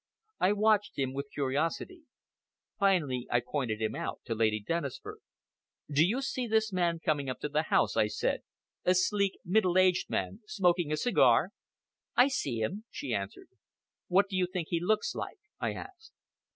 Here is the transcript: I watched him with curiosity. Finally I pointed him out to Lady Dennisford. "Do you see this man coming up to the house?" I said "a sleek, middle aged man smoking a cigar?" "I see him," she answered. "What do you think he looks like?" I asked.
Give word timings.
I 0.39 0.53
watched 0.53 0.97
him 0.97 1.13
with 1.13 1.29
curiosity. 1.31 2.05
Finally 2.79 3.27
I 3.29 3.39
pointed 3.39 3.79
him 3.83 3.93
out 3.93 4.19
to 4.25 4.33
Lady 4.33 4.59
Dennisford. 4.59 5.19
"Do 5.91 6.03
you 6.03 6.23
see 6.23 6.47
this 6.47 6.73
man 6.73 6.97
coming 6.97 7.29
up 7.29 7.39
to 7.41 7.49
the 7.49 7.61
house?" 7.69 7.95
I 7.95 8.07
said 8.07 8.41
"a 8.83 8.95
sleek, 8.95 9.37
middle 9.45 9.77
aged 9.77 10.09
man 10.09 10.41
smoking 10.47 10.91
a 10.91 10.97
cigar?" 10.97 11.49
"I 12.15 12.29
see 12.29 12.57
him," 12.63 12.85
she 12.89 13.13
answered. 13.13 13.49
"What 14.07 14.27
do 14.27 14.35
you 14.35 14.47
think 14.51 14.69
he 14.71 14.79
looks 14.79 15.13
like?" 15.13 15.37
I 15.59 15.73
asked. 15.73 16.13